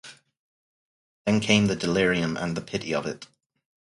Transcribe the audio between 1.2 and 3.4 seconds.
Then came the delirium and the pity of it.